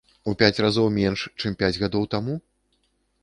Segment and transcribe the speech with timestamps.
[0.31, 2.33] У пяць разоў менш, чым пяць гадоў таму?